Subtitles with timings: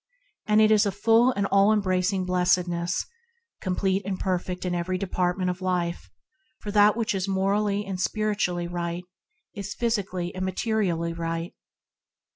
[0.47, 3.05] It is a full and all embracing blessed ness,
[3.61, 6.09] complete and perfect in every depart ment of life;
[6.59, 9.03] for what is morally and spiritually right
[9.53, 11.53] is physically and materially right.